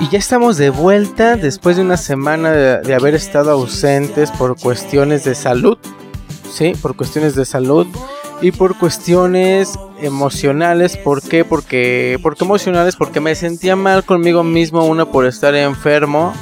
Y 0.00 0.08
ya 0.10 0.18
estamos 0.18 0.56
de 0.56 0.70
vuelta 0.70 1.36
después 1.36 1.76
de 1.76 1.82
una 1.82 1.96
semana 1.96 2.52
de, 2.52 2.80
de 2.82 2.94
haber 2.94 3.14
estado 3.14 3.50
ausentes 3.50 4.30
por 4.30 4.56
cuestiones 4.56 5.24
de 5.24 5.34
salud. 5.34 5.76
Sí, 6.52 6.74
por 6.80 6.96
cuestiones 6.96 7.34
de 7.34 7.44
salud 7.44 7.86
y 8.40 8.52
por 8.52 8.78
cuestiones 8.78 9.78
emocionales. 10.00 10.96
¿Por 10.96 11.22
qué? 11.22 11.44
Porque, 11.44 12.18
porque 12.22 12.44
emocionales, 12.44 12.96
porque 12.96 13.20
me 13.20 13.34
sentía 13.34 13.76
mal 13.76 14.04
conmigo 14.04 14.44
mismo, 14.44 14.84
una 14.84 15.04
por 15.04 15.26
estar 15.26 15.54
enfermo. 15.54 16.32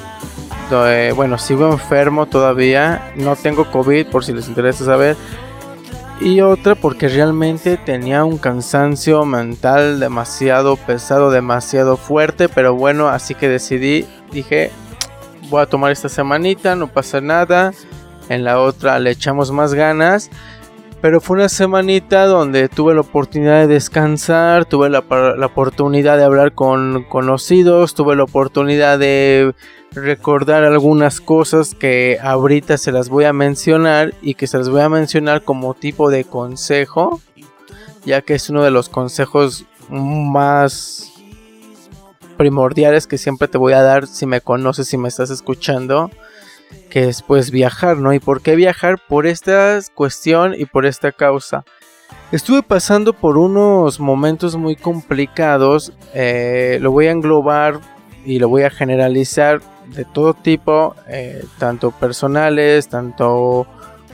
Eh, 0.70 1.12
bueno, 1.14 1.38
sigo 1.38 1.70
enfermo 1.70 2.27
todavía, 2.27 3.12
no 3.16 3.36
tengo 3.36 3.70
COVID 3.70 4.08
por 4.08 4.24
si 4.24 4.33
les 4.33 4.48
interesa 4.48 4.84
saber. 4.84 5.16
Y 6.20 6.41
otra 6.41 6.75
porque 6.75 7.09
realmente 7.09 7.77
tenía 7.77 8.25
un 8.25 8.39
cansancio 8.39 9.25
mental 9.27 10.00
demasiado 10.00 10.77
pesado, 10.77 11.31
demasiado 11.31 11.97
fuerte. 11.97 12.48
Pero 12.48 12.75
bueno, 12.75 13.08
así 13.08 13.34
que 13.34 13.48
decidí, 13.48 14.06
dije, 14.33 14.70
voy 15.50 15.62
a 15.62 15.67
tomar 15.67 15.92
esta 15.92 16.08
semanita, 16.08 16.75
no 16.75 16.89
pasa 16.89 17.20
nada. 17.20 17.73
En 18.28 18.45
la 18.45 18.61
otra 18.61 18.98
le 18.98 19.11
echamos 19.11 19.53
más 19.53 19.75
ganas. 19.75 20.31
Pero 21.00 21.20
fue 21.20 21.36
una 21.36 21.48
semanita 21.48 22.27
donde 22.27 22.69
tuve 22.69 22.94
la 22.94 23.02
oportunidad 23.02 23.61
de 23.61 23.66
descansar, 23.66 24.64
tuve 24.64 24.89
la, 24.89 25.05
la, 25.36 25.47
oportunidad 25.47 26.16
de 26.16 26.25
hablar 26.25 26.52
con 26.52 27.05
conocidos, 27.05 27.94
tuve 27.94 28.16
la 28.16 28.25
oportunidad 28.25 28.98
de 28.98 29.55
recordar 29.92 30.64
algunas 30.64 31.20
cosas 31.20 31.74
que 31.74 32.19
ahorita 32.22 32.78
se 32.78 32.92
las 32.92 33.08
voy 33.08 33.24
a 33.24 33.33
mencionar 33.33 34.14
y 34.22 34.34
que 34.34 34.47
se 34.47 34.58
las 34.58 34.69
voy 34.69 34.80
a 34.80 34.89
mencionar 34.89 35.42
como 35.42 35.74
tipo 35.74 36.11
de 36.11 36.24
consejo, 36.24 37.20
ya 38.05 38.22
que 38.22 38.34
es 38.34 38.48
uno 38.48 38.62
de 38.62 38.70
los 38.70 38.89
consejos 38.89 39.67
más 39.89 41.12
primordiales 42.36 43.06
que 43.06 43.19
siempre 43.19 43.48
te 43.48 43.58
voy 43.58 43.72
a 43.72 43.83
dar 43.83 44.06
si 44.06 44.27
me 44.27 44.41
conoces, 44.41 44.89
si 44.89 44.98
me 44.98 45.08
estás 45.08 45.30
escuchando 45.30 46.11
que 46.91 47.09
es 47.09 47.22
pues 47.22 47.50
viajar, 47.50 47.98
¿no? 47.98 48.12
¿Y 48.12 48.19
por 48.19 48.41
qué 48.41 48.56
viajar? 48.56 48.98
Por 49.09 49.27
esta 49.27 49.78
cuestión 49.95 50.55
y 50.56 50.64
por 50.67 50.86
esta 50.86 51.12
causa. 51.12 51.64
Estuve 52.33 52.62
pasando 52.62 53.12
por 53.12 53.39
unos 53.39 54.00
momentos 54.00 54.56
muy 54.56 54.77
complicados, 54.77 55.92
eh, 56.14 56.78
lo 56.81 56.91
voy 56.91 57.06
a 57.06 57.12
englobar 57.12 57.81
y 58.25 58.39
lo 58.39 58.48
voy 58.48 58.62
a 58.62 58.70
generalizar 58.70 59.61
de 59.95 60.05
todo 60.05 60.34
tipo, 60.34 60.97
eh, 61.08 61.45
tanto 61.58 61.92
personales, 61.92 62.89
tanto 62.89 63.67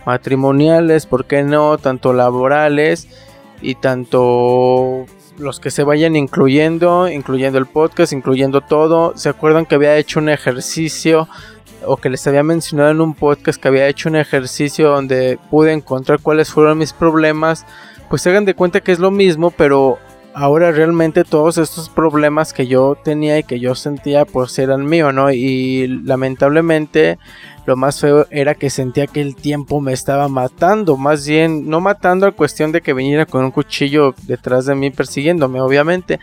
matrimoniales, 0.04 1.06
¿por 1.06 1.24
qué 1.24 1.42
no? 1.42 1.78
Tanto 1.78 2.12
laborales 2.12 3.08
y 3.62 3.76
tanto 3.76 5.06
los 5.38 5.60
que 5.60 5.70
se 5.70 5.82
vayan 5.82 6.16
incluyendo, 6.16 7.08
incluyendo 7.08 7.58
el 7.58 7.66
podcast, 7.66 8.12
incluyendo 8.12 8.60
todo. 8.60 9.16
¿Se 9.16 9.28
acuerdan 9.28 9.64
que 9.64 9.76
había 9.76 9.96
hecho 9.96 10.20
un 10.20 10.28
ejercicio 10.28 11.28
o 11.86 11.96
que 11.96 12.10
les 12.10 12.26
había 12.26 12.42
mencionado 12.42 12.90
en 12.90 13.00
un 13.00 13.14
podcast 13.14 13.60
que 13.60 13.68
había 13.68 13.88
hecho 13.88 14.08
un 14.08 14.16
ejercicio 14.16 14.90
donde 14.90 15.38
pude 15.50 15.72
encontrar 15.72 16.20
cuáles 16.20 16.50
fueron 16.50 16.78
mis 16.78 16.92
problemas, 16.92 17.64
pues 18.08 18.22
se 18.22 18.30
hagan 18.30 18.44
de 18.44 18.54
cuenta 18.54 18.80
que 18.80 18.92
es 18.92 18.98
lo 18.98 19.10
mismo, 19.10 19.50
pero 19.50 19.98
ahora 20.34 20.72
realmente 20.72 21.24
todos 21.24 21.58
estos 21.58 21.88
problemas 21.88 22.52
que 22.52 22.66
yo 22.66 22.96
tenía 23.02 23.38
y 23.38 23.44
que 23.44 23.60
yo 23.60 23.74
sentía 23.74 24.24
pues 24.24 24.58
eran 24.58 24.86
míos, 24.86 25.12
¿no? 25.12 25.30
Y 25.30 25.86
lamentablemente 26.04 27.18
lo 27.66 27.76
más 27.76 28.00
feo 28.00 28.26
era 28.30 28.54
que 28.54 28.70
sentía 28.70 29.06
que 29.06 29.20
el 29.20 29.36
tiempo 29.36 29.80
me 29.80 29.92
estaba 29.92 30.28
matando, 30.28 30.96
más 30.96 31.26
bien 31.26 31.68
no 31.68 31.80
matando 31.80 32.26
a 32.26 32.32
cuestión 32.32 32.72
de 32.72 32.80
que 32.80 32.94
viniera 32.94 33.26
con 33.26 33.44
un 33.44 33.50
cuchillo 33.50 34.14
detrás 34.26 34.66
de 34.66 34.74
mí 34.74 34.90
persiguiéndome, 34.90 35.60
obviamente, 35.60 36.18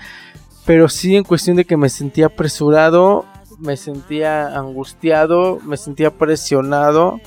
pero 0.66 0.90
sí 0.90 1.16
en 1.16 1.24
cuestión 1.24 1.58
de 1.58 1.66
que 1.66 1.78
me 1.78 1.90
sentía 1.90 2.28
apresurado 2.28 3.26
me 3.60 3.78
sentía 3.78 4.58
angustiado, 4.58 5.60
me 5.64 5.78
sentía 5.78 6.12
presionado. 6.12 7.20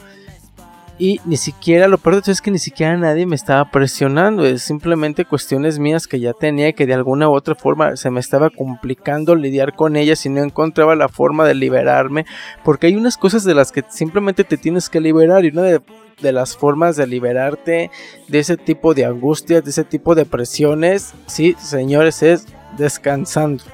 Y 0.99 1.21
ni 1.25 1.37
siquiera, 1.37 1.89
lo 1.89 1.99
peor 1.99 2.17
de 2.17 2.21
todo 2.21 2.33
es 2.33 2.41
que 2.41 2.51
ni 2.51 2.59
siquiera 2.59 2.97
nadie 2.97 3.27
me 3.27 3.35
estaba 3.35 3.71
presionando. 3.71 4.45
Es 4.45 4.63
simplemente 4.63 5.25
cuestiones 5.25 5.79
mías 5.79 6.07
que 6.07 6.21
ya 6.21 6.33
tenía 6.33 6.75
que 6.75 6.87
de 6.87 6.95
alguna 6.95 7.29
u 7.29 7.33
otra 7.33 7.55
forma 7.55 7.97
se 7.97 8.11
me 8.11 8.21
estaba 8.21 8.51
complicando 8.51 9.35
lidiar 9.35 9.75
con 9.75 9.97
ellas 9.97 10.25
y 10.27 10.29
no 10.29 10.45
encontraba 10.45 10.95
la 10.95 11.09
forma 11.09 11.45
de 11.45 11.55
liberarme. 11.55 12.25
Porque 12.63 12.87
hay 12.87 12.95
unas 12.95 13.17
cosas 13.17 13.43
de 13.43 13.55
las 13.55 13.73
que 13.73 13.85
simplemente 13.89 14.45
te 14.45 14.59
tienes 14.59 14.89
que 14.89 15.01
liberar. 15.01 15.45
Y 15.45 15.49
una 15.49 15.63
de, 15.63 15.81
de 16.21 16.33
las 16.33 16.57
formas 16.57 16.97
de 16.97 17.07
liberarte 17.07 17.91
de 18.29 18.39
ese 18.39 18.57
tipo 18.57 18.95
de 18.95 19.05
angustias, 19.07 19.65
de 19.65 19.71
ese 19.71 19.85
tipo 19.85 20.15
de 20.15 20.27
presiones, 20.27 21.15
sí, 21.27 21.57
señores, 21.59 22.23
es 22.23 22.47
descansando 22.77 23.65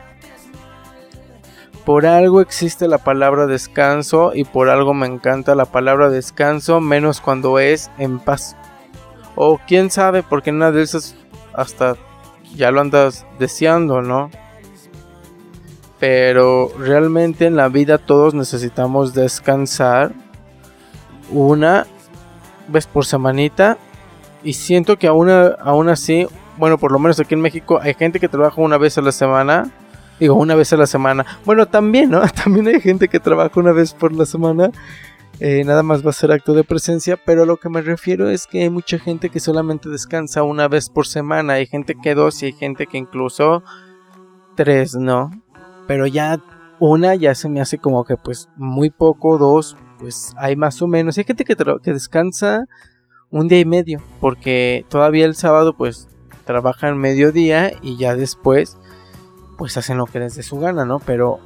por 1.89 2.05
algo 2.05 2.43
existe 2.43 2.87
la 2.87 2.99
palabra 2.99 3.47
descanso 3.47 4.33
y 4.35 4.45
por 4.45 4.69
algo 4.69 4.93
me 4.93 5.07
encanta 5.07 5.55
la 5.55 5.65
palabra 5.65 6.11
descanso, 6.11 6.83
menos 6.83 7.23
cuando 7.23 7.59
es 7.59 7.91
en 7.97 8.19
paz. 8.19 8.59
O 9.37 9.59
quién 9.67 9.91
sabe, 9.91 10.23
porque 10.23 10.51
una 10.51 10.71
de 10.71 10.83
esas 10.83 11.17
hasta 11.55 11.97
ya 12.55 12.71
lo 12.73 12.83
andas 12.83 13.25
deseando, 13.39 14.03
¿no? 14.03 14.29
Pero 15.99 16.71
realmente 16.79 17.47
en 17.47 17.57
la 17.57 17.71
vida 17.71 17.97
todos 17.97 18.35
necesitamos 18.35 19.15
descansar 19.15 20.13
una 21.31 21.87
vez 22.69 22.87
por 22.87 23.07
semanita. 23.07 23.79
Y 24.45 24.53
siento 24.53 24.99
que 24.99 25.07
aún, 25.07 25.31
aún 25.31 25.89
así, 25.89 26.27
bueno, 26.59 26.77
por 26.77 26.93
lo 26.93 26.99
menos 26.99 27.19
aquí 27.19 27.33
en 27.33 27.41
México 27.41 27.79
hay 27.81 27.95
gente 27.95 28.21
que 28.21 28.29
trabaja 28.29 28.61
una 28.61 28.77
vez 28.77 28.99
a 28.99 29.01
la 29.01 29.11
semana 29.11 29.73
Digo, 30.21 30.35
una 30.35 30.55
vez 30.55 30.73
a 30.73 30.77
la 30.77 30.87
semana. 30.87 31.25
Bueno, 31.45 31.67
también, 31.67 32.11
¿no? 32.11 32.21
También 32.45 32.69
hay 32.69 32.81
gente 32.81 33.09
que 33.09 33.21
trabaja 33.21 33.61
una 33.61 33.73
vez 33.73 33.95
por 33.95 34.13
la 34.13 34.27
semana. 34.27 34.71
Eh, 35.41 35.63
nada 35.65 35.85
más 35.85 36.05
va 36.05 36.11
a 36.11 36.15
ser 36.15 36.33
acto 36.33 36.53
de 36.53 36.65
presencia, 36.65 37.17
pero 37.17 37.47
lo 37.47 37.59
que 37.59 37.69
me 37.69 37.81
refiero 37.81 38.29
es 38.29 38.49
que 38.49 38.63
hay 38.63 38.71
mucha 38.71 38.99
gente 38.99 39.31
que 39.31 39.39
solamente 39.39 39.89
descansa 39.89 40.43
una 40.43 40.67
vez 40.67 40.91
por 40.91 41.07
semana, 41.07 41.53
hay 41.55 41.67
gente 41.67 41.95
que 41.95 42.17
dos 42.17 42.43
y 42.43 42.47
hay 42.47 42.53
gente 42.53 42.89
que 42.89 42.99
incluso 42.99 43.63
tres, 44.57 44.97
¿no? 44.97 45.31
Pero 45.87 46.09
ya 46.09 46.43
una 46.81 47.15
ya 47.15 47.37
se 47.37 47.49
me 47.49 47.61
hace 47.61 47.79
como 47.79 48.05
que 48.05 48.17
pues 48.17 48.49
muy 48.57 48.91
poco, 48.91 49.39
dos, 49.39 49.77
pues 50.01 50.35
hay 50.39 50.57
más 50.57 50.83
o 50.83 50.89
menos. 50.89 51.17
Hay 51.19 51.25
gente 51.25 51.45
que, 51.45 51.55
que 51.55 51.93
descansa 51.93 52.65
un 53.31 53.47
día 53.47 53.61
y 53.61 53.65
medio, 53.65 54.03
porque 54.21 54.85
todavía 54.89 55.25
el 55.25 55.37
sábado 55.37 55.77
pues 55.77 56.09
trabaja 56.45 56.89
en 56.89 56.99
mediodía 56.99 57.73
y 57.81 57.97
ya 57.97 58.17
después 58.17 58.77
pues 59.59 59.77
hacen 59.77 59.99
lo 59.99 60.07
que 60.07 60.21
les 60.21 60.37
dé 60.37 60.43
su 60.43 60.59
gana, 60.59 60.87
¿no? 60.87 61.01
Pero 61.01 61.41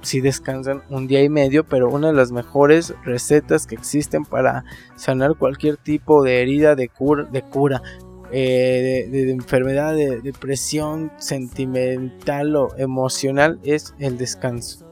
sí 0.00 0.20
descansan 0.20 0.82
un 0.88 1.08
día 1.08 1.22
y 1.22 1.28
medio, 1.28 1.64
pero 1.64 1.90
una 1.90 2.06
de 2.06 2.14
las 2.14 2.30
mejores 2.30 2.94
recetas 3.04 3.66
que 3.66 3.74
existen 3.74 4.24
para 4.24 4.64
sanar 4.94 5.34
cualquier 5.34 5.76
tipo 5.76 6.22
de 6.22 6.40
herida 6.40 6.76
de 6.76 6.88
cura, 6.88 7.24
de 7.24 7.42
cura, 7.42 7.82
eh, 8.30 9.08
de, 9.10 9.30
enfermedad, 9.32 9.94
de 9.94 10.20
depresión 10.20 11.12
sentimental 11.18 12.54
o 12.54 12.76
emocional 12.78 13.58
es 13.64 13.94
el 13.98 14.16
descanso. 14.16 14.86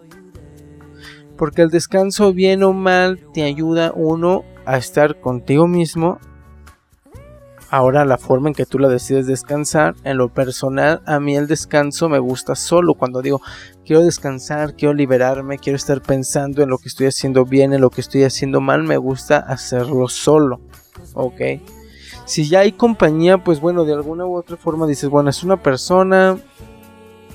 Porque 1.37 1.63
el 1.63 1.71
descanso, 1.71 2.33
bien 2.33 2.65
o 2.65 2.73
mal, 2.73 3.21
te 3.33 3.45
ayuda 3.45 3.93
uno 3.95 4.45
a 4.67 4.79
estar 4.79 5.21
contigo 5.21 5.69
mismo 5.69 6.19
Ahora 7.75 8.05
la 8.05 8.19
forma 8.19 8.47
en 8.51 8.55
que 8.55 8.67
tú 8.67 8.79
la 8.79 8.87
decides 8.87 9.27
descansar, 9.27 9.97
en 10.05 10.17
lo 10.17 10.29
personal, 10.29 11.03
a 11.07 11.19
mí 11.19 11.37
el 11.37 11.49
descanso 11.49 12.09
me 12.09 12.21
gusta 12.21 12.55
solo. 12.55 12.95
Cuando 12.95 13.21
digo 13.21 13.41
quiero 13.85 14.05
descansar, 14.05 14.77
quiero 14.77 14.95
liberarme, 14.95 15.59
quiero 15.59 15.75
estar 15.75 16.01
pensando 16.01 16.63
en 16.63 16.69
lo 16.69 16.79
que 16.79 16.87
estoy 16.87 17.09
haciendo 17.09 17.45
bien, 17.45 17.73
en 17.73 17.81
lo 17.81 17.91
que 17.91 18.01
estoy 18.01 18.23
haciendo 18.23 18.61
mal, 18.61 18.85
me 18.85 18.97
gusta 18.97 19.39
hacerlo 19.39 20.07
solo. 20.07 20.61
¿Ok? 21.15 21.41
Si 22.27 22.49
ya 22.49 22.61
hay 22.61 22.71
compañía, 22.71 23.43
pues 23.43 23.59
bueno, 23.59 23.85
de 23.85 23.95
alguna 23.95 24.25
u 24.25 24.37
otra 24.37 24.57
forma 24.57 24.87
dices, 24.87 25.11
bueno, 25.11 25.31
es 25.31 25.43
una 25.43 25.57
persona, 25.57 26.39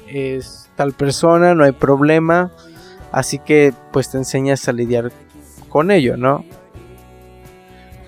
es 0.08 0.70
tal 0.78 0.94
persona, 0.94 1.54
no 1.54 1.66
hay 1.66 1.74
problema. 1.74 2.54
Así 3.12 3.40
que 3.40 3.74
pues 3.92 4.10
te 4.10 4.18
enseñas 4.18 4.70
a 4.70 4.72
lidiar 4.72 5.12
con 5.68 5.92
ello, 5.92 6.16
¿no? 6.16 6.46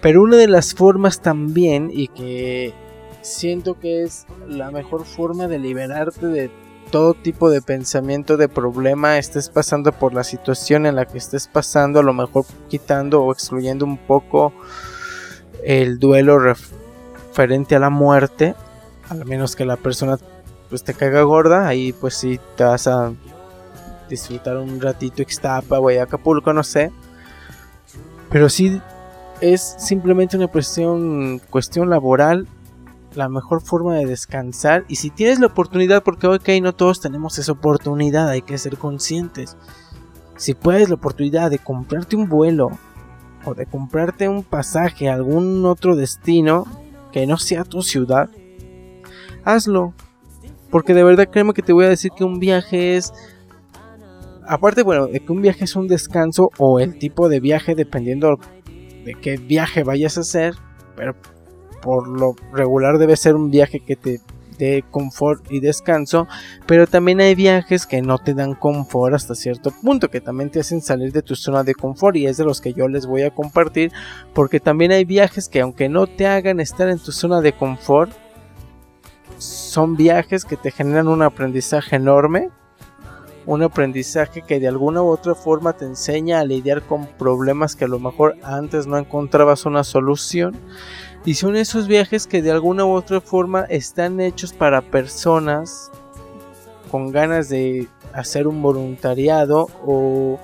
Pero 0.02 0.24
una 0.24 0.38
de 0.38 0.48
las 0.48 0.74
formas 0.74 1.22
también, 1.22 1.90
y 1.94 2.08
que 2.08 2.74
siento 3.22 3.80
que 3.80 4.04
es 4.04 4.26
la 4.48 4.72
mejor 4.72 5.06
forma 5.06 5.48
de 5.48 5.60
liberarte 5.60 6.26
de 6.26 6.50
todo 6.90 7.14
tipo 7.14 7.50
de 7.50 7.62
pensamiento, 7.62 8.36
de 8.36 8.50
problema, 8.50 9.18
estés 9.18 9.50
pasando 9.50 9.92
por 9.92 10.14
la 10.14 10.24
situación 10.24 10.86
en 10.86 10.96
la 10.96 11.06
que 11.06 11.18
estés 11.18 11.48
pasando, 11.48 12.00
a 12.00 12.04
lo 12.04 12.14
mejor 12.14 12.46
quitando 12.68 13.24
o 13.24 13.32
excluyendo 13.32 13.86
un 13.86 13.98
poco 13.98 14.54
el 15.64 16.00
duelo 16.00 16.40
referente 16.40 17.76
a 17.76 17.80
la 17.80 17.90
muerte, 17.90 18.56
al 19.10 19.26
menos 19.26 19.56
que 19.56 19.66
la 19.66 19.78
persona 19.78 20.18
pues 20.70 20.84
te 20.84 20.94
caiga 20.94 21.22
gorda, 21.22 21.68
ahí 21.68 21.94
pues 21.94 22.16
sí 22.16 22.40
te 22.56 22.64
vas 22.64 22.88
a 22.88 23.14
disfrutar 24.10 24.58
un 24.58 24.82
ratito 24.82 25.22
Ixtapa 25.22 25.80
o 25.80 25.90
Acapulco, 25.90 26.54
no 26.54 26.64
sé. 26.64 26.92
Pero 28.30 28.50
sí 28.50 28.82
es 29.42 29.76
simplemente 29.78 30.38
una 30.38 30.48
cuestión, 30.48 31.42
laboral 31.90 32.48
la 33.16 33.28
mejor 33.28 33.62
forma 33.62 33.96
de 33.96 34.06
descansar 34.06 34.86
y 34.88 34.96
si 34.96 35.10
tienes 35.10 35.40
la 35.40 35.48
oportunidad, 35.48 36.02
porque 36.02 36.28
ok, 36.28 36.48
no 36.62 36.74
todos 36.74 37.02
tenemos 37.02 37.38
esa 37.40 37.52
oportunidad, 37.52 38.30
hay 38.30 38.42
que 38.42 38.58
ser 38.58 38.78
conscientes. 38.78 39.58
Si 40.38 40.54
puedes 40.54 40.88
la 40.88 40.96
oportunidad 40.96 41.52
de 41.52 41.60
comprarte 41.60 42.16
un 42.16 42.30
vuelo 42.30 42.72
o 43.44 43.54
de 43.54 43.66
comprarte 43.66 44.30
un 44.30 44.44
pasaje 44.44 45.10
a 45.10 45.16
algún 45.16 45.66
otro 45.66 45.96
destino 45.96 46.66
que 47.12 47.28
no 47.28 47.38
sea 47.38 47.66
tu 47.66 47.82
ciudad, 47.82 48.30
hazlo. 49.44 49.94
Porque 50.70 50.94
de 50.94 51.04
verdad 51.04 51.28
créeme 51.30 51.54
que 51.54 51.62
te 51.62 51.74
voy 51.74 51.86
a 51.86 51.90
decir 51.90 52.12
que 52.16 52.24
un 52.24 52.40
viaje 52.40 52.96
es... 52.96 53.12
Aparte, 54.48 54.84
bueno, 54.84 55.08
de 55.08 55.20
que 55.20 55.32
un 55.32 55.42
viaje 55.42 55.66
es 55.66 55.76
un 55.76 55.88
descanso 55.88 56.50
o 56.58 56.80
el 56.80 56.98
tipo 56.98 57.28
de 57.28 57.42
viaje 57.42 57.76
dependiendo 57.76 58.40
de 59.04 59.16
qué 59.16 59.38
viaje 59.38 59.84
vayas 59.84 60.18
a 60.18 60.22
hacer, 60.22 60.56
pero 60.96 61.16
por 61.82 62.08
lo 62.08 62.36
regular 62.54 62.98
debe 62.98 63.16
ser 63.16 63.36
un 63.36 63.50
viaje 63.50 63.80
que 63.80 63.96
te 63.96 64.22
dé 64.58 64.84
confort 64.92 65.52
y 65.52 65.60
descanso, 65.60 66.28
pero 66.68 66.86
también 66.86 67.20
hay 67.20 67.34
viajes 67.34 67.88
que 67.88 68.02
no 68.04 68.20
te 68.20 68.36
dan 68.36 68.54
confort 68.54 69.16
hasta 69.16 69.34
cierto 69.34 69.72
punto, 69.72 70.10
que 70.10 70.22
también 70.22 70.52
te 70.52 70.60
hacen 70.60 70.82
salir 70.82 71.12
de 71.12 71.24
tu 71.24 71.36
zona 71.36 71.64
de 71.64 71.74
confort 71.74 72.16
y 72.16 72.28
es 72.28 72.38
de 72.38 72.46
los 72.46 72.62
que 72.62 72.74
yo 72.74 72.88
les 72.88 73.08
voy 73.08 73.24
a 73.24 73.34
compartir, 73.34 73.92
porque 74.36 74.60
también 74.60 74.92
hay 74.92 75.04
viajes 75.04 75.50
que 75.50 75.62
aunque 75.62 75.90
no 75.90 76.06
te 76.06 76.28
hagan 76.28 76.60
estar 76.60 76.90
en 76.90 77.00
tu 77.00 77.12
zona 77.12 77.42
de 77.42 77.54
confort, 77.54 78.12
son 79.40 79.96
viajes 79.96 80.46
que 80.46 80.58
te 80.58 80.70
generan 80.70 81.08
un 81.08 81.24
aprendizaje 81.24 81.96
enorme, 81.96 82.50
un 83.46 83.64
aprendizaje 83.64 84.42
que 84.42 84.60
de 84.60 84.68
alguna 84.68 85.02
u 85.02 85.08
otra 85.08 85.36
forma 85.36 85.74
te 85.74 85.86
enseña 85.86 86.40
a 86.40 86.46
lidiar 86.46 86.82
con 86.84 87.08
problemas 87.08 87.76
que 87.76 87.86
a 87.86 87.88
lo 87.88 88.00
mejor 88.00 88.38
antes 88.44 88.88
no 88.88 88.98
encontrabas 88.98 89.66
una 89.66 89.84
solución 89.84 90.56
y 91.26 91.36
son 91.36 91.56
esos 91.56 91.88
viajes 91.88 92.28
que 92.28 92.42
de 92.42 92.52
alguna 92.52 92.86
u 92.86 92.92
otra 92.92 93.22
forma 93.22 93.62
están 93.70 94.20
hechos 94.20 94.54
para 94.54 94.82
personas 94.82 95.92
con 96.90 97.12
ganas 97.12 97.50
de 97.50 97.88
hacer 98.14 98.48
un 98.48 98.62
voluntariado 98.62 99.70
o 99.86 100.40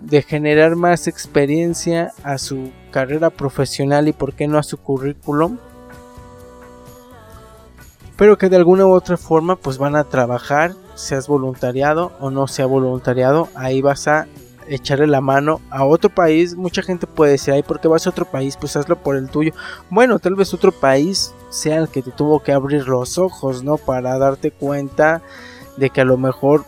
de 0.00 0.22
generar 0.22 0.76
más 0.76 1.08
experiencia 1.08 2.12
a 2.22 2.38
su 2.38 2.70
carrera 2.90 3.30
profesional 3.30 4.08
y 4.08 4.12
por 4.12 4.34
qué 4.34 4.46
no 4.46 4.58
a 4.58 4.62
su 4.62 4.78
currículum. 4.78 5.58
Pero 8.16 8.38
que 8.38 8.48
de 8.48 8.56
alguna 8.56 8.86
u 8.86 8.92
otra 8.92 9.16
forma 9.16 9.56
pues 9.56 9.78
van 9.78 9.96
a 9.96 10.04
trabajar, 10.04 10.74
seas 10.96 11.28
voluntariado 11.28 12.12
o 12.18 12.30
no 12.30 12.48
sea 12.48 12.66
voluntariado, 12.66 13.48
ahí 13.54 13.80
vas 13.80 14.08
a 14.08 14.26
echarle 14.68 15.06
la 15.06 15.20
mano 15.20 15.60
a 15.70 15.84
otro 15.84 16.10
país, 16.10 16.56
mucha 16.56 16.82
gente 16.82 17.06
puede 17.06 17.32
decir, 17.32 17.54
ay, 17.54 17.62
¿por 17.62 17.78
qué 17.78 17.86
vas 17.86 18.06
a 18.06 18.10
otro 18.10 18.24
país? 18.24 18.56
Pues 18.56 18.76
hazlo 18.76 18.96
por 18.96 19.16
el 19.16 19.28
tuyo. 19.28 19.52
Bueno, 19.90 20.18
tal 20.18 20.34
vez 20.34 20.52
otro 20.52 20.72
país 20.72 21.32
sea 21.50 21.76
el 21.76 21.88
que 21.88 22.02
te 22.02 22.10
tuvo 22.10 22.40
que 22.40 22.52
abrir 22.52 22.88
los 22.88 23.18
ojos, 23.18 23.62
¿no? 23.62 23.76
Para 23.76 24.18
darte 24.18 24.50
cuenta 24.50 25.22
de 25.76 25.90
que 25.90 26.00
a 26.00 26.04
lo 26.04 26.16
mejor 26.16 26.64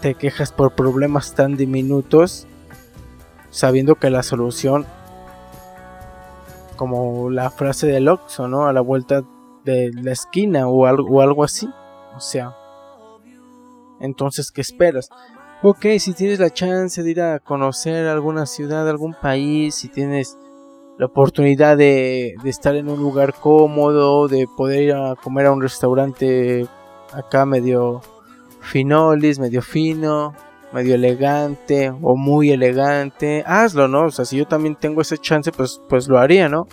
te 0.00 0.14
quejas 0.14 0.52
por 0.52 0.74
problemas 0.74 1.34
tan 1.34 1.56
diminutos, 1.56 2.46
sabiendo 3.50 3.94
que 3.94 4.10
la 4.10 4.22
solución, 4.22 4.86
como 6.76 7.30
la 7.30 7.50
frase 7.50 7.86
del 7.86 8.08
Oxxo, 8.08 8.48
¿no? 8.48 8.66
A 8.66 8.72
la 8.72 8.80
vuelta 8.80 9.22
de 9.64 9.90
la 9.94 10.12
esquina 10.12 10.68
o 10.68 10.86
algo, 10.86 11.16
o 11.16 11.20
algo 11.20 11.42
así. 11.42 11.68
O 12.16 12.20
sea, 12.20 12.54
entonces, 14.00 14.50
¿qué 14.50 14.60
esperas? 14.60 15.10
Ok, 15.62 15.86
si 15.98 16.14
tienes 16.14 16.38
la 16.38 16.50
chance 16.50 17.02
de 17.02 17.10
ir 17.10 17.20
a 17.20 17.40
conocer 17.40 18.06
alguna 18.06 18.46
ciudad, 18.46 18.88
algún 18.88 19.14
país, 19.14 19.74
si 19.74 19.88
tienes 19.88 20.38
la 20.98 21.06
oportunidad 21.06 21.76
de, 21.76 22.34
estar 22.44 22.76
en 22.76 22.88
un 22.88 23.00
lugar 23.00 23.34
cómodo, 23.34 24.28
de 24.28 24.46
poder 24.56 24.82
ir 24.82 24.92
a 24.94 25.14
comer 25.16 25.46
a 25.46 25.52
un 25.52 25.62
restaurante 25.62 26.66
acá 27.12 27.44
medio 27.44 28.02
finolis, 28.60 29.38
medio 29.38 29.62
fino, 29.62 30.34
medio 30.72 30.94
elegante 30.94 31.90
o 32.02 32.16
muy 32.16 32.50
elegante, 32.50 33.42
hazlo, 33.46 33.88
¿no? 33.88 34.06
O 34.06 34.10
sea, 34.10 34.24
si 34.24 34.36
yo 34.36 34.46
también 34.46 34.76
tengo 34.76 35.00
esa 35.00 35.16
chance, 35.16 35.52
pues, 35.52 35.80
pues 35.88 36.08
lo 36.08 36.18
haría, 36.18 36.48
¿no? 36.48 36.66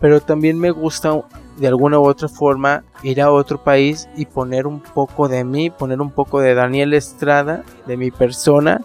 Pero 0.00 0.20
también 0.20 0.58
me 0.58 0.70
gusta 0.70 1.12
de 1.56 1.68
alguna 1.68 1.98
u 1.98 2.04
otra 2.04 2.28
forma 2.28 2.84
ir 3.02 3.20
a 3.20 3.30
otro 3.30 3.62
país 3.62 4.08
y 4.16 4.26
poner 4.26 4.66
un 4.66 4.80
poco 4.80 5.28
de 5.28 5.44
mí, 5.44 5.70
poner 5.70 6.00
un 6.00 6.10
poco 6.10 6.40
de 6.40 6.54
Daniel 6.54 6.94
Estrada, 6.94 7.64
de 7.86 7.96
mi 7.96 8.10
persona, 8.10 8.80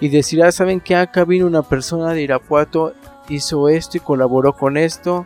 y 0.00 0.08
decir, 0.08 0.42
ah, 0.42 0.52
¿saben 0.52 0.80
que 0.80 0.96
Acá 0.96 1.24
vino 1.24 1.46
una 1.46 1.62
persona 1.62 2.12
de 2.12 2.22
Irapuato, 2.22 2.92
hizo 3.28 3.68
esto 3.68 3.96
y 3.96 4.00
colaboró 4.00 4.52
con 4.52 4.76
esto, 4.76 5.24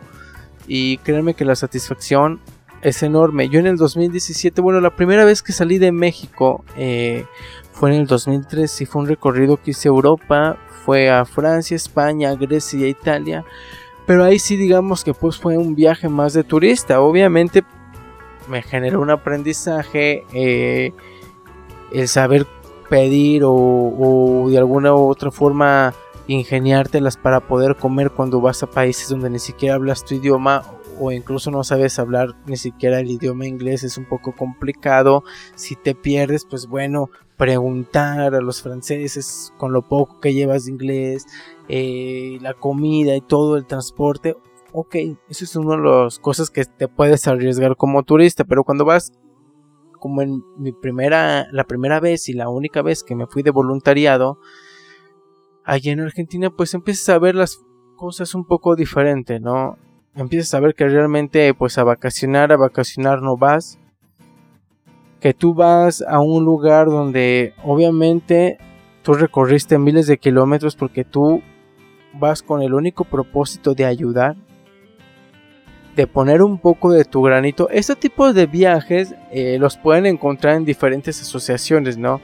y 0.67 0.97
créanme 0.97 1.33
que 1.33 1.45
la 1.45 1.55
satisfacción 1.55 2.39
es 2.81 3.01
enorme. 3.03 3.49
Yo 3.49 3.59
en 3.59 3.67
el 3.67 3.77
2017, 3.77 4.61
bueno, 4.61 4.81
la 4.81 4.95
primera 4.95 5.25
vez 5.25 5.41
que 5.41 5.53
salí 5.53 5.77
de 5.77 5.91
México 5.91 6.63
eh, 6.75 7.25
fue 7.71 7.93
en 7.93 8.01
el 8.01 8.07
2003 8.07 8.81
y 8.81 8.85
fue 8.85 9.01
un 9.01 9.07
recorrido 9.07 9.57
que 9.57 9.71
hice 9.71 9.87
Europa, 9.87 10.57
fue 10.85 11.09
a 11.09 11.25
Francia, 11.25 11.75
España, 11.75 12.33
Grecia, 12.35 12.87
Italia 12.87 13.43
pero 14.07 14.23
ahí 14.23 14.39
sí 14.39 14.55
digamos 14.55 15.03
que 15.03 15.13
pues 15.13 15.37
fue 15.37 15.57
un 15.57 15.75
viaje 15.75 16.09
más 16.09 16.33
de 16.33 16.43
turista. 16.43 17.01
Obviamente 17.01 17.63
me 18.47 18.63
generó 18.63 19.01
un 19.01 19.11
aprendizaje 19.11 20.23
eh, 20.33 20.93
el 21.91 22.07
saber 22.07 22.47
pedir 22.89 23.43
o, 23.45 24.47
de 24.49 24.57
alguna 24.57 24.95
u 24.95 25.09
otra 25.09 25.29
forma 25.29 25.93
ingeniártelas 26.27 27.17
para 27.17 27.41
poder 27.41 27.75
comer 27.75 28.11
cuando 28.11 28.39
vas 28.39 28.63
a 28.63 28.67
países 28.67 29.09
donde 29.09 29.29
ni 29.29 29.39
siquiera 29.39 29.75
hablas 29.75 30.05
tu 30.05 30.15
idioma 30.15 30.63
o 30.99 31.11
incluso 31.11 31.51
no 31.51 31.63
sabes 31.65 31.99
hablar 31.99 32.29
ni 32.45 32.57
siquiera 32.57 32.99
el 32.99 33.11
idioma 33.11 33.45
inglés 33.45 33.83
es 33.83 33.97
un 33.97 34.05
poco 34.05 34.33
complicado 34.33 35.23
si 35.55 35.75
te 35.75 35.95
pierdes 35.95 36.45
pues 36.45 36.67
bueno 36.67 37.09
preguntar 37.37 38.33
a 38.33 38.41
los 38.41 38.61
franceses 38.61 39.53
con 39.57 39.71
lo 39.71 39.83
poco 39.83 40.19
que 40.19 40.33
llevas 40.33 40.65
de 40.65 40.71
inglés 40.71 41.27
eh, 41.69 42.37
la 42.41 42.53
comida 42.53 43.15
y 43.15 43.21
todo 43.21 43.57
el 43.57 43.65
transporte, 43.65 44.35
ok, 44.71 44.95
eso 45.29 45.45
es 45.45 45.55
una 45.55 45.75
de 45.75 45.83
las 45.83 46.19
cosas 46.19 46.49
que 46.49 46.65
te 46.65 46.87
puedes 46.87 47.27
arriesgar 47.27 47.75
como 47.75 48.03
turista, 48.03 48.43
pero 48.43 48.63
cuando 48.63 48.85
vas 48.85 49.11
como 49.99 50.21
en 50.21 50.43
mi 50.57 50.71
primera, 50.71 51.47
la 51.51 51.63
primera 51.63 51.99
vez 51.99 52.29
y 52.29 52.33
la 52.33 52.49
única 52.49 52.81
vez 52.81 53.03
que 53.03 53.15
me 53.15 53.27
fui 53.27 53.43
de 53.43 53.51
voluntariado, 53.51 54.39
allí 55.65 55.89
en 55.89 55.99
Argentina, 55.99 56.49
pues 56.49 56.73
empiezas 56.73 57.09
a 57.09 57.19
ver 57.19 57.35
las 57.35 57.59
cosas 57.95 58.35
un 58.35 58.45
poco 58.45 58.75
diferente, 58.75 59.39
¿no? 59.39 59.77
Empiezas 60.15 60.53
a 60.53 60.59
ver 60.59 60.75
que 60.75 60.87
realmente, 60.87 61.53
pues 61.53 61.77
a 61.77 61.83
vacacionar, 61.83 62.51
a 62.51 62.57
vacacionar 62.57 63.21
no 63.21 63.37
vas, 63.37 63.79
que 65.19 65.33
tú 65.33 65.53
vas 65.53 66.03
a 66.07 66.19
un 66.19 66.45
lugar 66.45 66.87
donde 66.87 67.53
obviamente 67.63 68.57
tú 69.01 69.13
recorriste 69.13 69.77
miles 69.77 70.07
de 70.07 70.17
kilómetros 70.17 70.75
porque 70.75 71.03
tú 71.03 71.41
vas 72.19 72.41
con 72.41 72.61
el 72.61 72.73
único 72.73 73.03
propósito 73.03 73.73
de 73.73 73.85
ayudar, 73.85 74.35
de 75.95 76.07
poner 76.07 76.41
un 76.41 76.59
poco 76.59 76.91
de 76.91 77.05
tu 77.05 77.21
granito. 77.21 77.69
Este 77.69 77.95
tipo 77.95 78.31
de 78.33 78.45
viajes 78.45 79.15
eh, 79.31 79.57
los 79.59 79.77
pueden 79.77 80.05
encontrar 80.05 80.55
en 80.55 80.65
diferentes 80.65 81.21
asociaciones, 81.21 81.97
¿no? 81.97 82.21